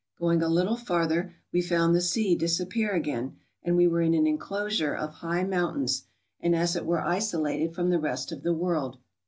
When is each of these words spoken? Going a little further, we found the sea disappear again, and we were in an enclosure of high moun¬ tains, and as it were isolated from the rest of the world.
Going 0.17 0.41
a 0.41 0.47
little 0.49 0.77
further, 0.77 1.35
we 1.53 1.61
found 1.61 1.93
the 1.93 2.01
sea 2.01 2.33
disappear 2.35 2.89
again, 2.93 3.37
and 3.61 3.75
we 3.75 3.87
were 3.87 4.01
in 4.01 4.15
an 4.15 4.25
enclosure 4.25 4.95
of 4.95 5.13
high 5.21 5.43
moun¬ 5.43 5.77
tains, 5.77 6.05
and 6.39 6.55
as 6.55 6.75
it 6.75 6.87
were 6.87 7.05
isolated 7.05 7.75
from 7.75 7.91
the 7.91 7.99
rest 7.99 8.31
of 8.31 8.41
the 8.41 8.51
world. 8.51 8.97